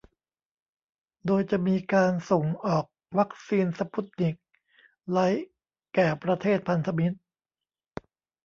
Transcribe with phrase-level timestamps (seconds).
[1.25, 2.85] โดยจะมีการส่งออก
[3.17, 4.35] วัคซีนสปุตนิก
[5.11, 5.47] ไลท์
[5.95, 7.17] แก่ประเทศพันธมิตร